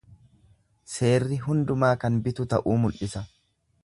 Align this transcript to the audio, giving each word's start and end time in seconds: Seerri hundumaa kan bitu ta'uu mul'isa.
Seerri 0.93 1.37
hundumaa 1.43 1.93
kan 2.05 2.17
bitu 2.29 2.47
ta'uu 2.55 2.79
mul'isa. 2.87 3.23